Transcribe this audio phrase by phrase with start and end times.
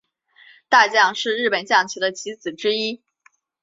[0.67, 3.03] 大将是日本将棋的棋子之一。